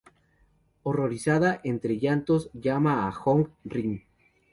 [0.81, 4.01] Horrorizada, entre llantos llama a Hong-rim.